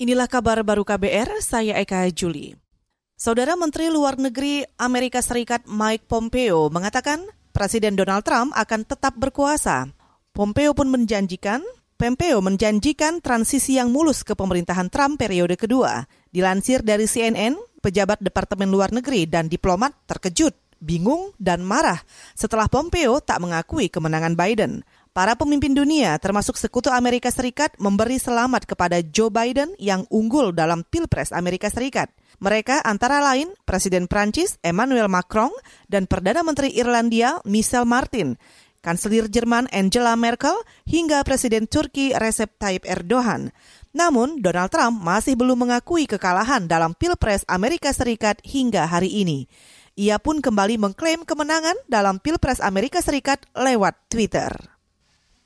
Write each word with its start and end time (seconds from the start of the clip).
Inilah 0.00 0.32
kabar 0.32 0.56
baru 0.64 0.80
KBR, 0.80 1.44
saya 1.44 1.76
Eka 1.76 2.08
Juli. 2.16 2.56
Saudara 3.20 3.52
Menteri 3.52 3.92
Luar 3.92 4.16
Negeri 4.16 4.64
Amerika 4.80 5.20
Serikat 5.20 5.68
Mike 5.68 6.08
Pompeo 6.08 6.72
mengatakan 6.72 7.20
Presiden 7.52 8.00
Donald 8.00 8.24
Trump 8.24 8.56
akan 8.56 8.88
tetap 8.88 9.20
berkuasa. 9.20 9.92
Pompeo 10.32 10.72
pun 10.72 10.88
menjanjikan 10.88 11.60
Pompeo 12.00 12.40
menjanjikan 12.40 13.20
transisi 13.20 13.76
yang 13.76 13.92
mulus 13.92 14.24
ke 14.24 14.32
pemerintahan 14.32 14.88
Trump 14.88 15.20
periode 15.20 15.60
kedua. 15.60 16.08
Dilansir 16.32 16.80
dari 16.80 17.04
CNN, 17.04 17.60
pejabat 17.84 18.24
Departemen 18.24 18.72
Luar 18.72 18.96
Negeri 18.96 19.28
dan 19.28 19.52
diplomat 19.52 19.92
terkejut, 20.08 20.80
bingung, 20.80 21.36
dan 21.36 21.60
marah 21.60 22.00
setelah 22.32 22.72
Pompeo 22.72 23.20
tak 23.20 23.44
mengakui 23.44 23.92
kemenangan 23.92 24.32
Biden. 24.32 24.80
Para 25.10 25.34
pemimpin 25.34 25.74
dunia, 25.74 26.14
termasuk 26.22 26.54
sekutu 26.54 26.86
Amerika 26.86 27.34
Serikat, 27.34 27.74
memberi 27.82 28.22
selamat 28.22 28.62
kepada 28.62 29.02
Joe 29.02 29.26
Biden 29.26 29.74
yang 29.74 30.06
unggul 30.06 30.54
dalam 30.54 30.86
Pilpres 30.86 31.34
Amerika 31.34 31.66
Serikat. 31.66 32.14
Mereka 32.38 32.78
antara 32.86 33.18
lain 33.18 33.50
Presiden 33.66 34.06
Prancis 34.06 34.62
Emmanuel 34.62 35.10
Macron 35.10 35.50
dan 35.90 36.06
Perdana 36.06 36.46
Menteri 36.46 36.78
Irlandia 36.78 37.42
Michel 37.42 37.90
Martin, 37.90 38.38
Kanselir 38.86 39.26
Jerman 39.26 39.66
Angela 39.74 40.14
Merkel, 40.14 40.54
hingga 40.86 41.26
Presiden 41.26 41.66
Turki 41.66 42.14
Recep 42.14 42.54
Tayyip 42.62 42.86
Erdogan. 42.86 43.50
Namun, 43.90 44.38
Donald 44.38 44.70
Trump 44.70 45.02
masih 45.02 45.34
belum 45.34 45.66
mengakui 45.66 46.06
kekalahan 46.06 46.70
dalam 46.70 46.94
Pilpres 46.94 47.42
Amerika 47.50 47.90
Serikat 47.90 48.38
hingga 48.46 48.86
hari 48.86 49.10
ini. 49.10 49.50
Ia 49.98 50.22
pun 50.22 50.38
kembali 50.38 50.78
mengklaim 50.78 51.26
kemenangan 51.26 51.74
dalam 51.90 52.22
Pilpres 52.22 52.62
Amerika 52.62 53.02
Serikat 53.02 53.42
lewat 53.58 53.98
Twitter. 54.06 54.79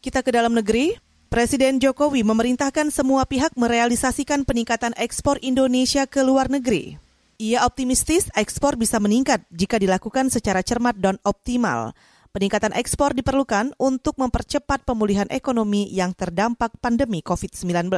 Kita 0.05 0.21
ke 0.21 0.37
dalam 0.37 0.53
negeri. 0.53 0.93
Presiden 1.33 1.81
Jokowi 1.81 2.29
memerintahkan 2.29 2.93
semua 2.93 3.25
pihak 3.25 3.57
merealisasikan 3.57 4.45
peningkatan 4.45 4.93
ekspor 5.01 5.41
Indonesia 5.41 6.05
ke 6.05 6.21
luar 6.21 6.53
negeri. 6.53 7.01
Ia 7.41 7.65
optimistis 7.65 8.29
ekspor 8.37 8.77
bisa 8.77 9.01
meningkat 9.01 9.49
jika 9.49 9.81
dilakukan 9.81 10.29
secara 10.29 10.61
cermat 10.61 11.01
dan 11.01 11.17
optimal. 11.25 11.97
Peningkatan 12.37 12.77
ekspor 12.77 13.17
diperlukan 13.17 13.73
untuk 13.81 14.21
mempercepat 14.21 14.85
pemulihan 14.85 15.25
ekonomi 15.33 15.89
yang 15.89 16.13
terdampak 16.13 16.77
pandemi 16.85 17.25
COVID-19. 17.25 17.89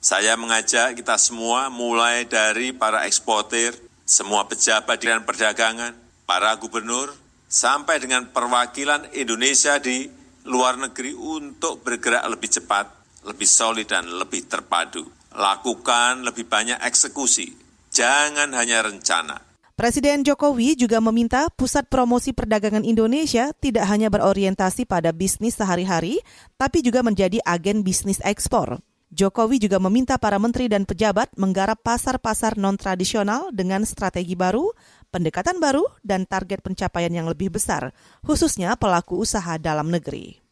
Saya 0.00 0.40
mengajak 0.40 0.96
kita 0.96 1.20
semua 1.20 1.68
mulai 1.68 2.24
dari 2.24 2.72
para 2.72 3.04
eksportir, 3.04 3.76
semua 4.08 4.48
pejabat 4.48 4.96
di 4.96 5.12
perdagangan, 5.12 5.92
para 6.24 6.56
gubernur, 6.56 7.12
sampai 7.52 8.00
dengan 8.00 8.32
perwakilan 8.32 9.12
Indonesia 9.12 9.76
di 9.76 10.23
luar 10.44 10.76
negeri 10.76 11.16
untuk 11.16 11.80
bergerak 11.80 12.24
lebih 12.28 12.50
cepat, 12.52 12.86
lebih 13.24 13.48
solid, 13.48 13.88
dan 13.88 14.04
lebih 14.06 14.44
terpadu. 14.44 15.04
Lakukan 15.34 16.22
lebih 16.22 16.46
banyak 16.46 16.78
eksekusi, 16.84 17.50
jangan 17.90 18.54
hanya 18.54 18.86
rencana. 18.86 19.42
Presiden 19.74 20.22
Jokowi 20.22 20.78
juga 20.78 21.02
meminta 21.02 21.50
Pusat 21.50 21.90
Promosi 21.90 22.30
Perdagangan 22.30 22.86
Indonesia 22.86 23.50
tidak 23.58 23.90
hanya 23.90 24.06
berorientasi 24.06 24.86
pada 24.86 25.10
bisnis 25.10 25.58
sehari-hari, 25.58 26.22
tapi 26.54 26.78
juga 26.78 27.02
menjadi 27.02 27.42
agen 27.42 27.82
bisnis 27.82 28.22
ekspor. 28.22 28.78
Jokowi 29.10 29.58
juga 29.58 29.82
meminta 29.82 30.14
para 30.18 30.38
menteri 30.38 30.70
dan 30.70 30.86
pejabat 30.86 31.34
menggarap 31.34 31.82
pasar-pasar 31.82 32.54
non-tradisional 32.54 33.50
dengan 33.50 33.82
strategi 33.82 34.38
baru, 34.38 34.70
pendekatan 35.14 35.62
baru, 35.62 35.86
dan 36.02 36.26
target 36.26 36.58
pencapaian 36.58 37.14
yang 37.14 37.30
lebih 37.30 37.54
besar, 37.54 37.94
khususnya 38.26 38.74
pelaku 38.74 39.22
usaha 39.22 39.54
dalam 39.62 39.94
negeri. 39.94 40.42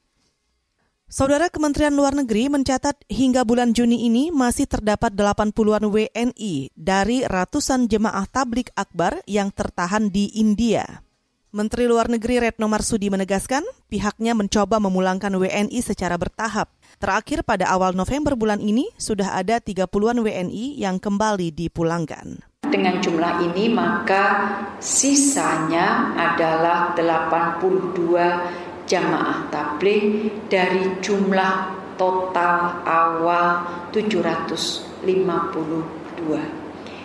Saudara 1.12 1.52
Kementerian 1.52 1.92
Luar 1.92 2.16
Negeri 2.16 2.48
mencatat 2.48 3.04
hingga 3.10 3.44
bulan 3.44 3.76
Juni 3.76 4.08
ini 4.08 4.32
masih 4.32 4.64
terdapat 4.64 5.12
80-an 5.12 5.84
WNI 5.90 6.72
dari 6.72 7.26
ratusan 7.26 7.84
jemaah 7.84 8.24
tablik 8.30 8.72
akbar 8.72 9.20
yang 9.28 9.52
tertahan 9.52 10.08
di 10.08 10.32
India. 10.40 11.04
Menteri 11.52 11.84
Luar 11.84 12.08
Negeri 12.08 12.40
Retno 12.40 12.64
Marsudi 12.64 13.12
menegaskan 13.12 13.60
pihaknya 13.92 14.32
mencoba 14.32 14.80
memulangkan 14.80 15.36
WNI 15.36 15.84
secara 15.84 16.16
bertahap. 16.16 16.72
Terakhir 16.96 17.44
pada 17.44 17.68
awal 17.68 17.92
November 17.92 18.32
bulan 18.32 18.64
ini 18.64 18.88
sudah 18.96 19.36
ada 19.36 19.60
30-an 19.60 20.16
WNI 20.16 20.80
yang 20.80 20.96
kembali 20.96 21.52
dipulangkan. 21.52 22.51
Dengan 22.72 23.04
jumlah 23.04 23.52
ini 23.52 23.68
maka 23.68 24.48
sisanya 24.80 26.16
adalah 26.16 26.96
82 26.96 28.88
jamaah 28.88 29.44
tabligh 29.52 30.32
dari 30.48 30.96
jumlah 31.04 31.52
total 32.00 32.80
awal 32.88 33.68
752. 33.92 35.04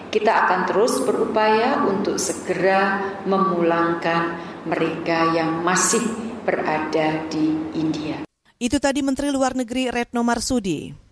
Kita 0.07 0.31
akan 0.47 0.71
terus 0.71 1.03
berupaya 1.03 1.83
untuk 1.83 2.15
segera 2.15 3.03
memulangkan 3.27 4.39
mereka 4.63 5.35
yang 5.35 5.67
masih 5.67 5.99
berada 6.47 7.27
di 7.27 7.75
India. 7.75 8.23
Itu 8.55 8.79
tadi 8.79 9.03
Menteri 9.03 9.35
Luar 9.35 9.51
Negeri 9.51 9.91
Retno 9.91 10.23
Marsudi. 10.23 11.06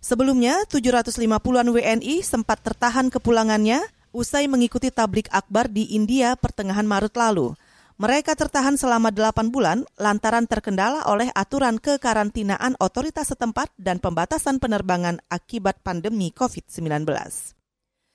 Sebelumnya, 0.00 0.64
750-an 0.64 1.68
WNI 1.68 2.24
sempat 2.24 2.64
tertahan 2.64 3.12
kepulangannya 3.12 3.84
usai 4.16 4.48
mengikuti 4.48 4.90
tablik 4.90 5.28
akbar 5.30 5.68
di 5.68 5.92
India 5.92 6.34
pertengahan 6.34 6.88
Maret 6.88 7.14
lalu. 7.14 7.54
Mereka 8.00 8.32
tertahan 8.32 8.80
selama 8.80 9.12
8 9.12 9.52
bulan 9.52 9.84
lantaran 10.00 10.48
terkendala 10.48 11.04
oleh 11.04 11.28
aturan 11.36 11.76
kekarantinaan 11.76 12.80
otoritas 12.80 13.28
setempat 13.28 13.68
dan 13.76 14.00
pembatasan 14.00 14.56
penerbangan 14.56 15.20
akibat 15.28 15.84
pandemi 15.84 16.32
COVID-19. 16.32 17.04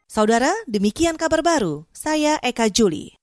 Saudara, 0.09 0.49
demikian 0.65 1.21
kabar 1.21 1.45
baru. 1.45 1.85
Saya 1.93 2.41
Eka 2.41 2.65
Juli. 2.69 3.17